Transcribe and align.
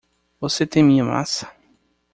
Você 0.39 0.65
tem 0.65 0.83
minha 0.83 1.05
massa? 1.05 1.55